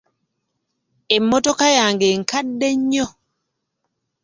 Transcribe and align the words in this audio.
Emmotoka 1.15 1.65
yange 1.77 2.07
nkadde 2.19 2.69
nnyo. 2.79 3.07